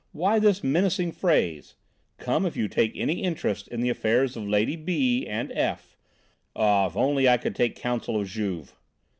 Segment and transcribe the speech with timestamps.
[0.13, 1.75] Why this menacing phrase,
[2.17, 5.95] 'Come, if you take any interest in the affairs of Lady B and F.'
[6.55, 8.75] Oh, if only I could take counsel of Juve!"